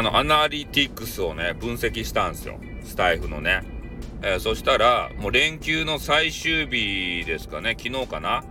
[0.00, 2.58] あの、アナリティクスをね、分析したんですよ。
[2.82, 3.60] スタイフのね。
[4.22, 8.42] えー、そしたら、もう連休の最終日ですかね、昨日かな。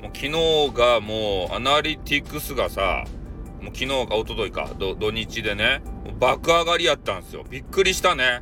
[0.00, 3.04] もう昨日がもう、アナリティクスがさ、
[3.60, 5.82] もう昨日か一昨日か、土日でね、
[6.18, 7.44] 爆上がりやったんですよ。
[7.50, 8.40] びっくりしたね。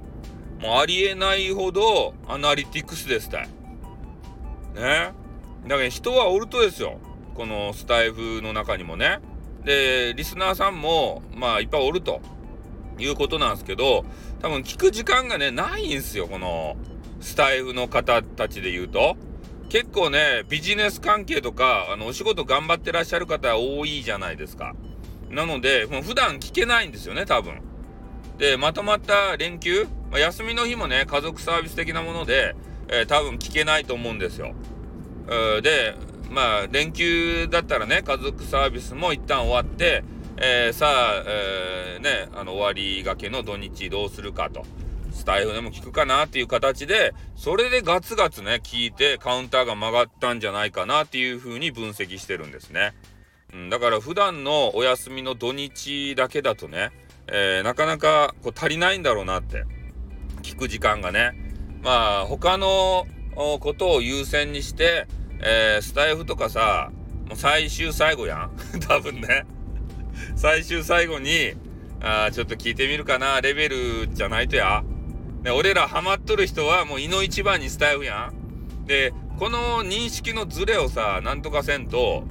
[0.60, 3.48] もうありえないほど、アナリティクスですたい。
[4.76, 5.14] ね。
[5.66, 7.00] だから人はおるとですよ。
[7.34, 9.18] このスタイフの中にもね。
[9.64, 12.20] で、リスナーさんも、まあ、いっぱいおると
[13.02, 14.04] いうことなんですけど、
[14.40, 16.26] 多分聞く時間がね、ないんすよ。
[16.26, 16.76] この、
[17.20, 19.16] スタイフの方たちで言うと。
[19.68, 24.74] 結構ね、ビジネス関係とか、あの、お仕事頑張ってらっしゃる方多いじゃないですか。
[25.30, 27.60] なので、もう普段聞けないんですよね、多分。
[28.38, 32.54] で、まとまった連休、まあ、休みの日もね、家族サービス的なもので、
[32.88, 34.54] えー、多分聞けないと思うんですよ。
[35.62, 35.94] で、
[36.30, 40.02] まあ、連休だったらね、家族サービスも一旦終わって、
[40.38, 44.64] えー、さあ、えー、ね、あの、終わりがけの土日どうするかと。
[45.12, 52.94] スタイフでも聞くかなっていう形で、それでガツガツね、聞いてカウンターが曲がったんじゃないかなっていうふうに分析してるんですね。
[53.52, 56.90] うん、だから普段のお休みの土日だけだとね、
[57.26, 59.64] えー、なかなかこう足りないんだろうなって、
[60.42, 61.32] 聞く時間がね。
[61.82, 65.06] まあ、他のことを優先にして、
[65.40, 66.90] えー、スタイフとかさ、
[67.26, 68.50] もう最終最後やん。
[68.88, 69.44] 多分ね。
[70.36, 71.54] 最終最後に、
[72.00, 74.82] あちょっと聞いてみるかな、レベルじゃないとや。
[75.42, 78.86] ね、俺らハマっとる人はもう胃の一番にスタイフやん。
[78.86, 82.24] で、この認識のズレをさ、なんとかせんと、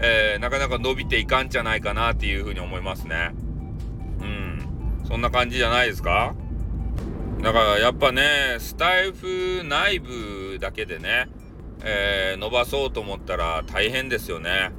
[0.00, 3.30] えー、なかなか伸びていかんじゃないかなっていうふうに思いますね。
[4.20, 5.02] うん。
[5.06, 6.34] そんな感じじゃないですか？
[7.42, 11.26] だからやっぱね、スタイフ内部だけでね、
[11.84, 14.70] えー、伸ばそうと思ったら大変ですよね。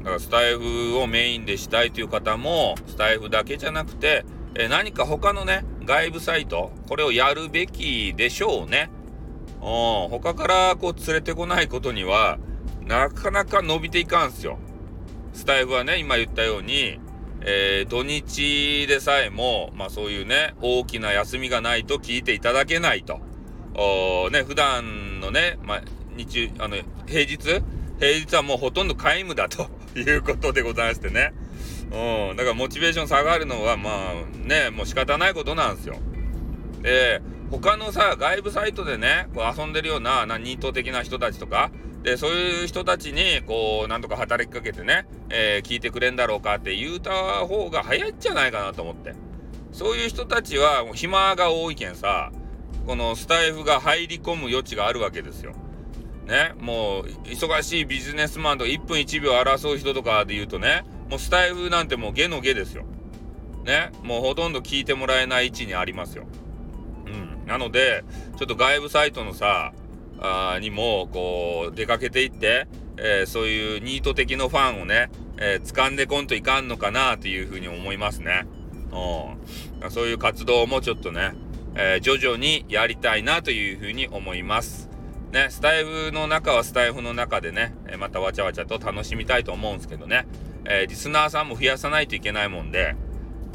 [0.00, 8.90] だからスタイフをメインでしたいという方も、スタイフだけじゃなくて、え、何か他のね、外部サイト、これをやるべきでしょうね。
[9.60, 10.08] うん。
[10.08, 12.38] 他からこう連れてこないことには、
[12.86, 14.58] なかなか伸びていかんすよ。
[15.34, 16.98] スタイフはね、今言ったように、
[17.42, 23.20] えー、土日でさえも、まあそういうね、大きな休みがないと聞いていただけないと。
[23.74, 25.82] おね、普段のね、まあ、
[26.16, 26.76] 日中、あの、
[27.06, 27.62] 平日？
[28.00, 31.32] 平日はもうほとんど皆無だということでございましてね。
[31.92, 32.36] うん。
[32.36, 35.96] だからモチベーション下がるのは、まあね、もう仕方ないことなんですよ。
[36.82, 37.20] で、
[37.50, 41.70] 他のさ、外部サイトでね、こう遊んでるような、な、ニート的な人たちとか、
[42.02, 47.10] で、そういう人たちに、こう、なんとか働きかけてね、えー、聞いてくれんだろうかって言うた
[47.46, 49.14] 方が早いんじゃないかなと思って。
[49.72, 52.32] そういう人たちは、もう暇が多いけんさ、
[52.86, 55.52] このスタイフが入り込む余地があるわけですよ。
[56.30, 62.84] ね、もう忙しいビジネスマンとか1分1秒争う人とかで言うとね、もうスタイフなんてもう下の下ですよ。
[63.64, 66.26] ね、もうほとんど聞いてもらえない位置にありますよ。
[67.06, 67.10] う
[67.44, 67.46] ん。
[67.48, 68.04] なので、
[68.38, 69.72] ちょっと外部サイトのさ、
[70.20, 78.46] あにも、こう、出かけていって、えー、そういうニート的のファンをね、えー、掴んでこんといかんのかなというふうに思いますね。
[78.92, 79.90] うん。
[79.90, 81.32] そういう活動もちょっとね、
[81.74, 84.90] えー、徐々にやりたいなというふうに思います。
[85.32, 90.26] ね、スタイフの中はスタイフの中でね、えまたわちゃわちゃと楽しみたいと思うんですけどね、
[90.64, 92.96] えー、リスナーさんも増やさないといけないもんで、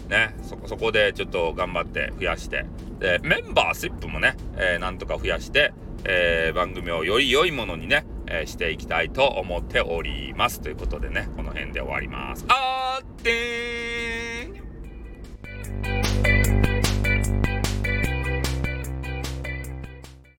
[0.08, 2.66] ね、そこ、そこでちょっと頑張って増やして、
[3.00, 5.74] で、メンバーシップもね、えー、なんとか増やして、
[6.06, 10.62] えー、番組をより良いものにね、えー、していきたいと思っております。
[10.62, 12.46] ということでね、この辺で終わります。
[12.48, 13.55] あーって